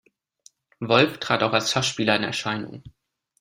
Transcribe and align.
Wolff 0.79 1.19
trat 1.19 1.43
auch 1.43 1.53
als 1.53 1.69
Schachspieler 1.71 2.15
in 2.15 2.23
Erscheinung. 2.23 2.81